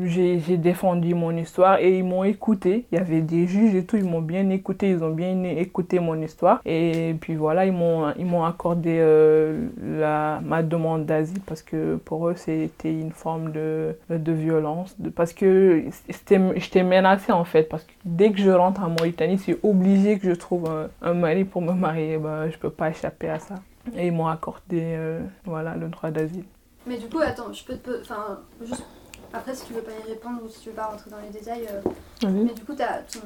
[0.05, 2.85] j'ai j'ai défendu mon histoire et ils m'ont écouté.
[2.91, 5.99] Il y avait des juges et tout, ils m'ont bien écouté, ils ont bien écouté
[5.99, 6.61] mon histoire.
[6.65, 12.35] Et puis voilà, ils m'ont accordé euh, la, ma demande d'asile parce que pour eux,
[12.35, 14.95] c'était une forme de, de violence.
[15.15, 17.63] Parce que j'étais menacée en fait.
[17.63, 20.69] Parce que dès que je rentre en Mauritanie, c'est obligé que je trouve
[21.01, 22.17] un, mari pour me marier.
[22.17, 23.55] Ben, je peux pas échapper à ça.
[23.97, 26.45] Et ils m'ont accordé euh, voilà, le droit d'asile.
[26.85, 28.01] Mais du coup, attends, je peux te.
[28.01, 28.85] Enfin, juste.
[29.33, 31.29] Après, si tu veux pas y répondre ou si tu veux pas rentrer dans les
[31.29, 31.67] détails.
[31.71, 31.81] euh,
[32.23, 32.43] Oui.
[32.45, 33.19] Mais du coup, ta, ton,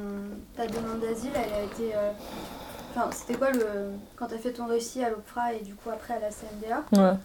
[0.55, 1.93] ta demande d'asile, elle a été.
[1.95, 2.11] euh,
[2.95, 3.91] Enfin, c'était quoi le.
[4.15, 7.17] Quand t'as fait ton récit à l'OPFRA et du coup après à la CNDA, Ouais.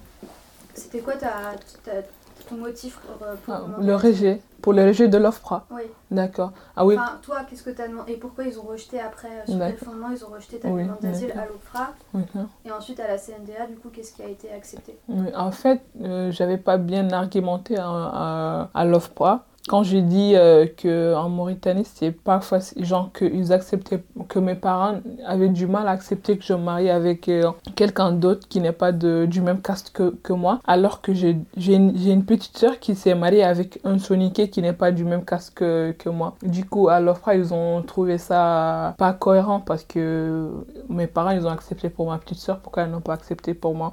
[0.75, 1.53] c'était quoi ta,
[1.85, 2.03] ta-
[2.47, 4.43] ton motif pour, euh, pour Ah, demander le rejet.
[4.61, 5.67] Pour le rejet de l'OFPRA.
[5.73, 5.83] Oui.
[6.13, 6.53] D'accord.
[6.77, 6.95] Ah oui.
[6.97, 9.77] Enfin, toi, qu'est-ce que t'as demandé Et pourquoi ils ont rejeté après euh, Sur quel
[9.77, 12.47] fondement ils ont rejeté ta Oui, demande d'asile à l'OPFRA Mhm.
[12.65, 14.97] Et ensuite à la CNDA, du coup, qu'est-ce qui a été accepté?
[15.09, 19.47] Oui, En fait, euh, j'avais pas bien argumenté à, à, à l'OFPRA.
[19.69, 24.99] Quand j'ai dit euh, qu'en Mauritanie, c'était pas facile, genre qu'ils acceptaient, que mes parents
[25.25, 28.73] avaient du mal à accepter que je me marie avec euh, quelqu'un d'autre qui n'est
[28.73, 32.81] pas de, du même caste que, que moi, alors que j'ai une, une petite sœur
[32.81, 36.35] qui s'est mariée avec un soniqué qui n'est pas du même caste que, que moi.
[36.43, 40.51] Du coup, à l'OFPRA, ils ont trouvé ça pas cohérent parce que
[40.89, 43.75] mes parents, ils ont accepté pour ma petite sœur, pourquoi ils n'ont pas accepté pour
[43.77, 43.93] moi?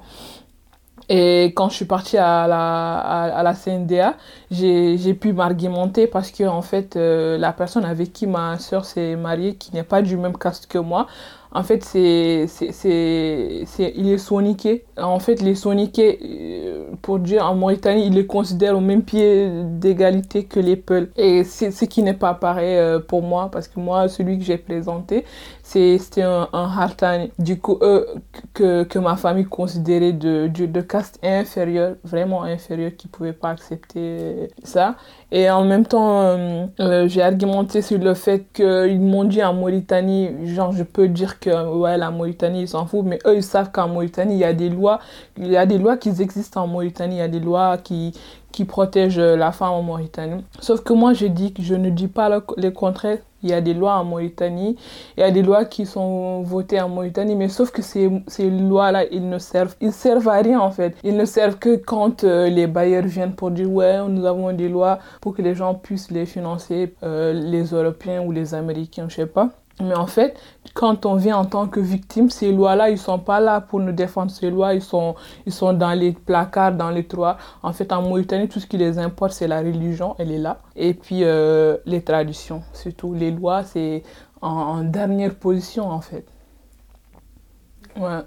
[1.09, 4.15] Et quand je suis partie à la, à, la CNDA,
[4.51, 8.85] j'ai j'ai pu m'argumenter parce que en fait, euh, la personne avec qui ma soeur
[8.85, 11.07] s'est mariée, qui n'est pas du même caste que moi,
[11.51, 14.85] en fait, c'est, c'est, il est soniqué.
[14.97, 19.49] En fait, les soniqués, euh, pour dire en Mauritanie, ils les considèrent au même pied
[19.63, 21.09] d'égalité que les Peuls.
[21.17, 24.43] Et c'est ce qui n'est pas pareil euh, pour moi, parce que moi, celui que
[24.43, 25.25] j'ai présenté,
[25.63, 27.31] c'était un, un Hartani.
[27.39, 28.07] Du coup, eux,
[28.53, 33.33] que, que ma famille considérait de, de, de caste inférieure, vraiment inférieure, qui ne pouvaient
[33.33, 34.95] pas accepter ça.
[35.31, 39.53] Et en même temps, euh, euh, j'ai argumenté sur le fait qu'ils m'ont dit en
[39.53, 43.43] Mauritanie, genre je peux dire que ouais, la Mauritanie, ils s'en foutent, mais eux, ils
[43.43, 44.99] savent qu'en Mauritanie, il y a des lois,
[45.37, 48.13] il y a des lois qui existent en Mauritanie, il y a des lois qui,
[48.51, 50.43] qui protègent la femme en Mauritanie.
[50.59, 53.19] Sauf que moi, je dis que je ne dis pas le, le contraire.
[53.43, 54.75] Il y a des lois en Mauritanie,
[55.17, 59.05] il y a des lois qui sont votées en Mauritanie, mais sauf que ces, lois-là,
[59.11, 60.95] ils ne servent à rien en fait.
[61.03, 64.69] Ils ne servent que quand euh, les bailleurs viennent pour dire ouais, nous avons des
[64.69, 69.15] lois pour que les gens puissent les financer, euh, les Européens ou les Américains, je
[69.15, 69.49] sais pas.
[69.81, 70.37] Mais en fait,
[70.73, 73.93] quand on vient en tant que victime, ces lois-là, ils sont pas là pour nous
[73.93, 74.29] défendre.
[74.31, 75.15] Ces lois, ils sont,
[75.45, 77.37] ils sont dans les placards, dans les tiroirs.
[77.63, 80.59] En fait, en Mauritanie, tout ce qui les importe, c'est la religion, elle est là.
[80.75, 83.13] Et puis, euh, les traditions, surtout.
[83.13, 84.03] Les lois, c'est
[84.41, 86.25] en, en dernière position, en fait.
[87.95, 88.21] Ouais.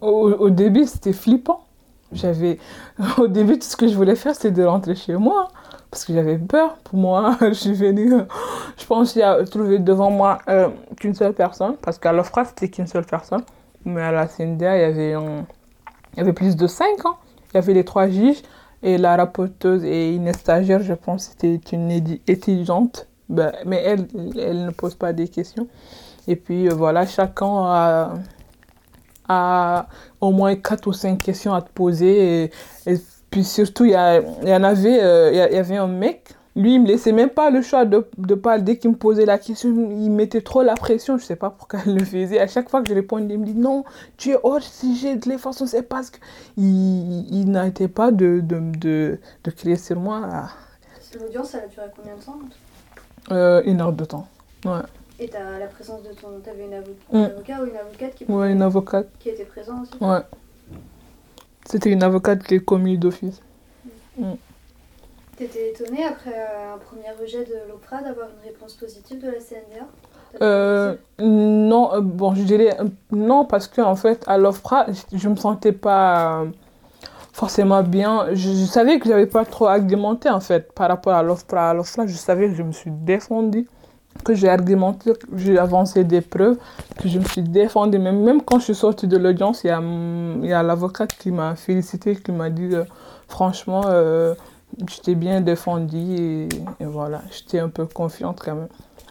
[0.00, 1.66] Au, au début, c'était flippant.
[2.12, 2.58] J'avais...
[3.18, 5.48] Au début, tout ce que je voulais faire, c'était de rentrer chez moi.
[5.90, 6.76] Parce que j'avais peur.
[6.84, 8.12] Pour moi, je suis venue,
[8.76, 10.68] je pense qu'il y a trouvé devant moi euh,
[10.98, 13.42] qu'une seule personne, parce qu'à l'OFRA, c'était qu'une seule personne.
[13.84, 15.10] Mais à la CNDA, il y avait,
[16.16, 17.16] y avait plus de cinq ans.
[17.52, 18.42] Il y avait les trois juges
[18.82, 21.90] et la rapporteuse et une stagiaire, je pense, c'était une
[22.26, 23.08] étudiante.
[23.28, 24.06] Ben, mais elle,
[24.38, 25.66] elle ne pose pas des questions.
[26.28, 28.14] Et puis euh, voilà, chacun a,
[29.28, 29.86] a
[30.20, 32.50] au moins quatre ou cinq questions à te poser.
[33.36, 36.76] Puis surtout, il y, a- y en avait, euh, y y avait un mec, lui,
[36.76, 38.62] il me laissait même pas le choix de, de parler.
[38.62, 41.18] Dès qu'il me posait la question, il mettait trop la pression.
[41.18, 42.40] Je sais pas pourquoi il le faisait.
[42.40, 43.84] À chaque fois que je répondais, il me dit non,
[44.16, 45.16] tu es hors sujet.
[45.16, 46.16] De toute façon, c'est parce que.
[46.56, 50.22] Il, il n'arrêtait pas de, de, de, de crier sur moi
[51.20, 52.38] L'audience, elle a duré combien de temps
[53.32, 54.26] euh, une heure de temps.
[54.64, 54.80] Ouais.
[55.20, 56.28] Et t'as la présence de ton.
[56.42, 57.16] T'avais une avo- Mm.
[57.16, 59.08] un avocat ou une avocate qui, Ouais, une avocate.
[59.20, 59.92] qui était présent aussi?
[60.02, 60.20] Ouais.
[61.68, 63.40] C'était une avocate qui est commis d'office.
[65.36, 69.38] T'étais étonnée après euh, un premier rejet de l'OPRA d'avoir une réponse positive de la
[69.38, 69.86] CNDA
[70.32, 72.74] T'as Euh, non, euh, bon, je dirais
[73.10, 76.44] non parce que en fait, à l'OFRA, je, me sentais pas
[77.34, 78.28] forcément bien.
[78.30, 81.70] Je, je savais que j'avais pas trop argumenté en fait par rapport à l'OFRA.
[81.70, 83.68] À l'OFRA, je savais que je me suis défendue,
[84.26, 86.56] que j'ai argumenté, que j'ai avancé des preuves,
[86.98, 87.98] que je me suis défendue.
[88.06, 89.80] Même, même quand je suis sortie de l'audience, il y a,
[90.42, 92.84] il y a l'avocate qui m'a félicité, qui m'a dit euh,
[93.28, 94.34] franchement, euh,
[94.90, 96.48] je t'ai bien défendue et,
[96.80, 98.68] et voilà, j'étais un peu confiante quand même.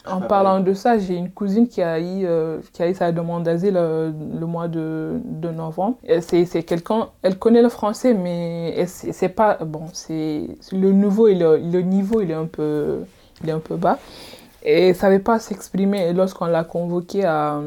[0.07, 3.11] En parlant de ça, j'ai une cousine qui a eu, euh, qui a eu sa
[3.11, 5.97] demande d'asile euh, le mois de, de novembre.
[6.21, 9.85] C'est c'est quelqu'un, elle connaît le français, mais c'est c'est pas bon.
[9.93, 12.99] C'est le niveau, il est- le niveau, il est un peu,
[13.43, 13.97] il est un peu bas.
[14.65, 16.09] Et savait pas s'exprimer.
[16.09, 17.61] Et lorsqu'on l'a convoquée à,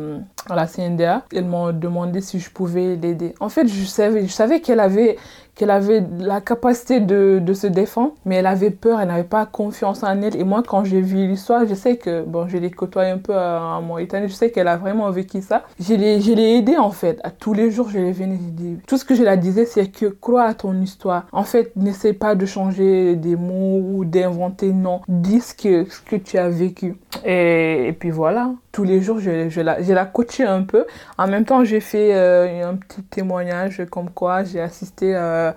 [0.50, 3.34] la CNDA, elle m'a demandé si je pouvais l'aider.
[3.38, 5.16] En fait, je savais, je savais qu'elle avait,
[5.58, 9.44] qu'elle avait la capacité de, de se défendre, mais elle avait peur, elle n'avait pas
[9.44, 10.36] confiance en elle.
[10.36, 13.34] Et moi, quand j'ai vu l'histoire, je sais que, bon, je l'ai côtoyé un peu
[13.36, 15.64] en Mauritanie, je sais qu'elle a vraiment vécu ça.
[15.80, 17.18] Je l'ai, aidée, en fait.
[17.24, 18.38] À tous les jours, je l'ai venue,
[18.86, 21.26] tout ce que je la disais, c'est que crois à ton histoire.
[21.32, 25.00] En fait, n'essaie pas de changer des mots ou d'inventer, non.
[25.08, 26.94] Dis ce que, tu as vécu.
[27.24, 30.86] Et puis voilà, tous les jours, je, la, je la coachais un peu.
[31.18, 35.50] En même temps, j'ai fait euh, un petit témoignage comme quoi j'ai assisté euh,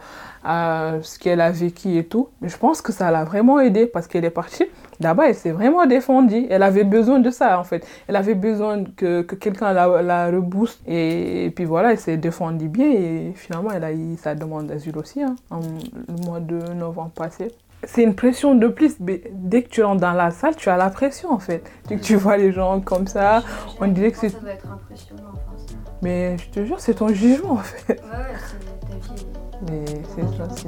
[0.43, 2.29] à ce qu'elle a vécu et tout.
[2.41, 4.65] Je pense que ça l'a vraiment aidé parce qu'elle est partie.
[4.99, 6.47] D'abord, elle s'est vraiment défendue.
[6.49, 7.85] Elle avait besoin de ça, en fait.
[8.07, 10.81] Elle avait besoin que, que quelqu'un la, la rebooste.
[10.87, 12.87] Et, et puis voilà, elle s'est défendue bien.
[12.87, 17.11] Et finalement, elle a eu sa demande d'asile aussi, hein, en, le mois de novembre
[17.11, 17.51] passé.
[17.83, 18.99] C'est une pression de plus.
[18.99, 21.63] Mais dès que tu rentres dans la salle, tu as la pression, en fait.
[21.87, 23.43] Dès que tu vois les gens comme ça,
[23.79, 24.29] on dirait que c'est...
[24.29, 25.23] Ça doit être impressionnant.
[25.33, 27.93] Enfin, c'est- Mais je te jure, c'est ton jugement, en fait.
[27.93, 29.25] ouais, ouais, c'est ta vie.
[29.69, 30.67] Mais c'est ça, c'est...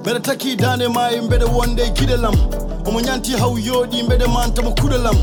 [0.00, 2.34] mbeɗa taki dande maayi mbeɗa wonde e giɗelam
[2.86, 5.14] omo ñanti haw yooɗi mbeɗa mantamo kuɗelam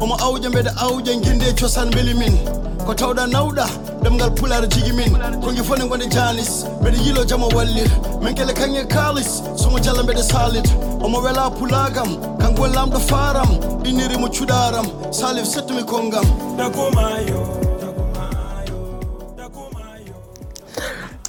[0.00, 2.34] omo awƴa mbeɗa awƴa guinde cosan beeli min
[2.86, 3.66] ko tawɗa nawɗa
[4.02, 5.10] ɗemgal pular jigi min.
[5.42, 7.90] Kongi fone gonde janis mbeɗe yiilo jama wallir
[8.22, 10.66] min kele kaŋŋe kalis somo jalla mbeɗe salit
[11.04, 13.50] omo wela pulagam kanko won lamɗo faram
[13.84, 16.24] innirimo cuɗaram salif settumi konngam.
[16.56, 17.65] Dagomayo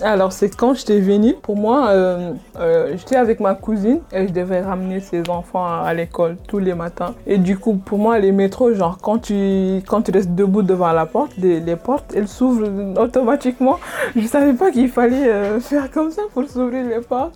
[0.02, 4.34] Alors, c'est quand j'étais venue, pour moi, euh, euh, j'étais avec ma cousine et je
[4.34, 7.16] devais ramener ses enfants à, l'école tous les matins.
[7.26, 10.92] Et du coup, pour moi, les métros, genre, quand tu, quand tu restes debout devant
[10.92, 12.68] la porte, les, les portes, elles s'ouvrent
[13.02, 13.80] automatiquement.
[14.16, 17.36] Je savais pas qu'il fallait euh, faire comme ça pour s'ouvrir les portes.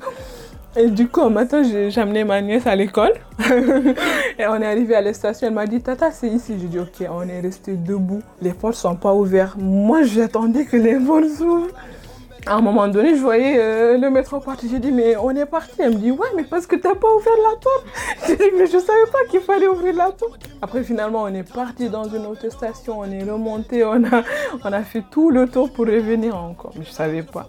[0.75, 3.11] Et du coup, un matin, j'ai ma nièce à l'école.
[4.39, 5.47] et on est arrivé à la station.
[5.47, 6.55] Elle m'a dit, Tata, c'est ici.
[6.61, 8.21] J'ai dit, OK, on est resté debout.
[8.41, 9.57] Les portes sont pas ouvertes.
[9.57, 11.67] Moi, j'attendais que les portes s'ouvrent.
[12.47, 14.67] À un moment donné, je voyais euh, le métro partir.
[14.71, 15.73] J'ai dit, mais on est parti.
[15.77, 17.85] Elle me dit, ouais, mais parce que t'as pas ouvert la porte.
[18.27, 20.49] J'ai dit, mais je savais pas qu'il fallait ouvrir la porte.
[20.61, 22.99] Après, finalement, on est parti dans une autre station.
[22.99, 23.85] On est remonté.
[23.85, 24.23] On a,
[24.63, 26.73] on a fait tout le tour pour revenir encore.
[26.75, 27.47] Mais je savais pas.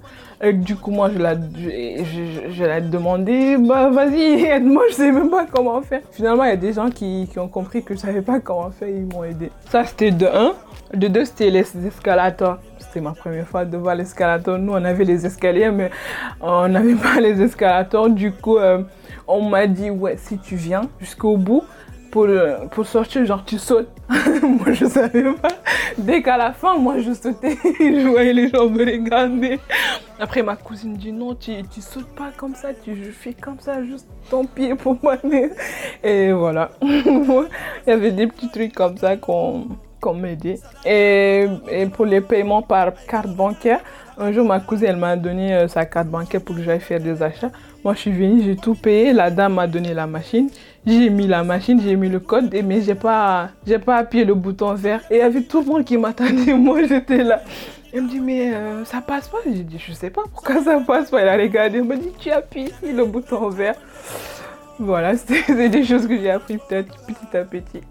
[0.52, 5.46] Du coup, moi, je l'ai je, je, demandé, bah vas-y, aide-moi, je sais même pas
[5.46, 6.02] comment faire.
[6.11, 8.72] Finalement, il y a des gens qui, qui ont compris que je savais pas comment
[8.72, 9.52] faire, ils m'ont aidé.
[9.70, 10.52] Ça, c'était de 1.
[10.94, 12.59] De 2, c'était les escalators.
[12.92, 14.59] C'était ma première fois de voir l'escalator.
[14.59, 15.90] Nous, on avait les escaliers, mais
[16.42, 18.11] on n'avait pas les escalators.
[18.11, 18.83] Du coup, euh,
[19.26, 21.62] on m'a dit, ouais, si tu viens jusqu'au bout,
[22.11, 23.88] pour, euh, pour sortir, genre tu sautes.
[24.42, 25.48] moi je savais pas.
[25.96, 29.59] Dès qu'à la fin, moi je sautais, je voyais les gens me regarder.
[30.20, 33.83] Après ma cousine dit non, tu, tu sautes pas comme ça, tu fais comme ça,
[33.83, 35.48] juste ton pied pour m'amener.
[36.05, 36.72] Et voilà.
[36.83, 37.31] Il
[37.87, 39.68] y avait des petits trucs comme ça qu'on
[40.11, 40.59] m'aidait.
[40.85, 43.81] Et, et pour les paiements par carte bancaire,
[44.19, 47.01] un jour ma cousine elle m'a donné euh, sa carte bancaire pour que j'aille faire
[47.01, 47.51] des achats.
[47.85, 50.51] Moi je suis venue, j'ai tout payé, la dame m'a donné la machine,
[50.87, 54.35] j'ai mis la machine, j'ai mis le code, mais j'ai pas, j'ai pas appuyé le
[54.35, 55.01] bouton vert.
[55.11, 57.43] Et il y avait tout le monde qui m'attendait, moi j'étais là.
[57.95, 59.38] Elle me dit mais euh, ça passe pas?
[59.45, 61.21] J'ai dit je sais pas pourquoi ça passe pas.
[61.21, 63.75] Elle a regardé, elle me dit tu appuies le bouton vert.
[64.79, 67.83] Voilà, c'est des choses que j'ai appris peut-être petit à petit.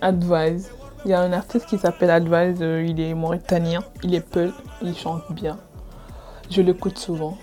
[0.00, 0.70] Advise.
[1.04, 4.52] Il y a un artiste qui s'appelle Advise, euh, il est mauritanien, il est peul,
[4.82, 5.58] il chante bien.
[6.50, 7.36] Je l'écoute souvent.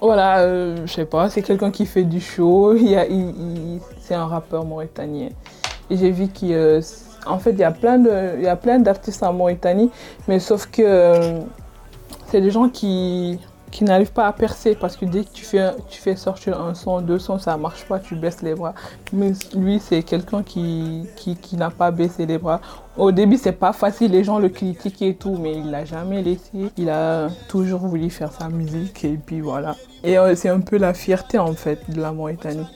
[0.00, 4.64] Voilà, euh, je sais pas, c'est quelqu'un qui fait du show, il c'est un rappeur
[4.64, 5.30] mauritanien.
[5.90, 6.80] J'ai vu qu'il euh,
[7.26, 7.70] en fait, il y a
[8.56, 9.90] plein d'artistes en Mauritanie,
[10.28, 11.40] mais sauf que euh,
[12.30, 13.38] c'est des gens qui,
[13.80, 17.00] n'arrivent pas à percer parce que dès que tu fais, tu fais sortir un son,
[17.00, 18.74] deux sons, ça marche pas, tu baisses les bras.
[19.12, 21.08] Mais lui, c'est quelqu'un qui,
[21.52, 22.60] n'a pas baissé les bras.
[22.96, 26.22] Au début, c'est pas facile, les gens le critiquent et tout, mais il l'a jamais
[26.22, 26.70] laissé.
[26.76, 29.74] Il a toujours voulu faire sa musique et puis voilà.
[30.04, 32.66] Et euh, c'est un peu la fierté en fait de la Mauritanie.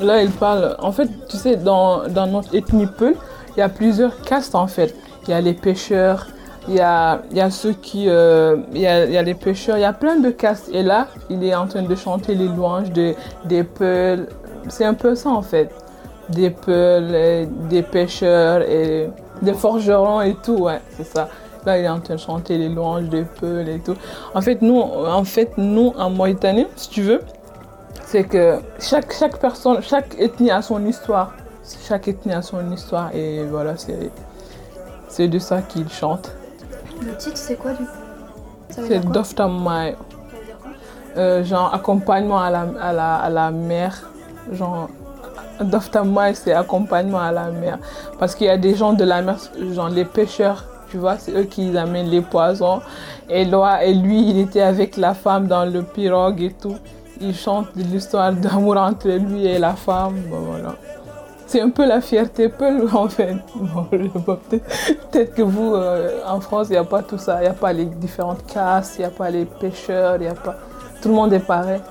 [0.00, 3.14] Là, il parle, en fait, tu sais, dans, dans notre ethnie Peul,
[3.56, 4.94] il y a plusieurs castes en fait.
[5.24, 6.26] Il y a les pêcheurs,
[6.68, 8.08] il y a, il y a ceux qui.
[8.08, 10.68] euh, il, y a, il y a les pêcheurs, il y a plein de castes.
[10.72, 14.28] Et là, il est en train de chanter les louanges de, des Peuls.
[14.68, 15.70] C'est un peu ça en fait.
[16.28, 19.10] Des Peuls, des pêcheurs et
[19.42, 21.28] des forgerons et tout, ouais, c'est ça.
[21.66, 23.94] Là, il est en train de chanter les louanges des Peuls et tout.
[24.34, 27.20] En fait, nous, en fait, nous, en Mauritanie, si tu veux,
[28.04, 31.32] c'est que chaque, chaque personne, chaque ethnie a son histoire.
[31.86, 36.32] Chaque ethnie a son histoire et voilà, c'est, de ça qu'il chante.
[37.00, 37.90] Le titre, c'est quoi du coup?
[38.70, 39.22] C'est dire quoi?
[41.16, 44.10] Euh, genre accompagnement à la, à la, à la mer.
[44.52, 44.88] Genre,
[45.60, 47.78] Doftamai, c'est accompagnement à la mer.
[48.18, 49.36] Parce qu'il y a des gens de la mer,
[49.72, 52.80] genre les pêcheurs, tu vois, c'est eux qui amènent les poissons.
[53.28, 56.76] Et, là, et lui, il était avec la femme dans le pirogue et tout.
[57.20, 60.14] Il chante l'histoire d'amour entre lui et la femme.
[60.30, 60.74] Bon, voilà.
[61.52, 63.36] C'est un peu la fierté Peul en fait.
[63.54, 67.40] Bon, peut-être, que vous, euh, en France, il n'y a pas tout ça.
[67.40, 70.28] Il n'y a pas les différentes castes, il n'y a pas les pêcheurs, il n'y
[70.28, 70.56] a pas...
[71.02, 71.82] Tout le monde est pareil.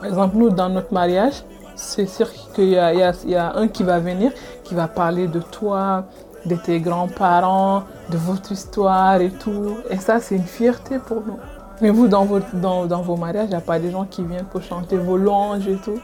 [0.00, 1.34] Par exemple, nous, dans notre mariage,
[1.74, 4.32] c'est sûr qu'il y a un qui va venir,
[4.64, 6.06] qui va parler de toi,
[6.46, 9.76] de tes grands-parents, de votre histoire et tout.
[9.90, 11.36] Et ça, c'est une fierté pour nous.
[11.82, 14.24] Mais vous, dans, votre, dans, dans vos mariages, il n'y a pas des gens qui
[14.24, 16.00] viennent pour chanter vos louanges et tout.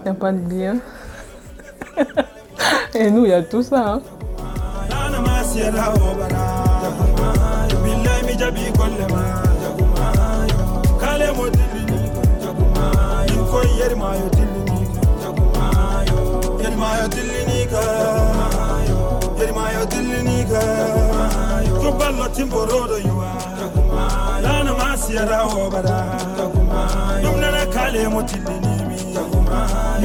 [0.00, 0.76] Il n'y a pas de lien.
[2.94, 3.94] Et nous, il y a tout ça.
[3.94, 4.02] Hein.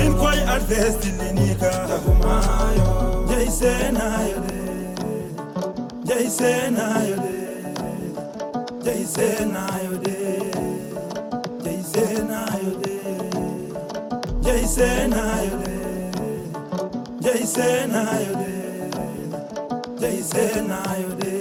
[0.05, 2.87] in koy advesti linika takumayo
[3.29, 4.59] jay senayo de
[6.07, 7.35] jay senayo de
[8.85, 10.17] jay senayo de
[11.63, 12.95] jay senayo de
[14.45, 15.75] jay senayo de
[17.25, 18.53] jay senayo de
[20.01, 21.32] jay senayo de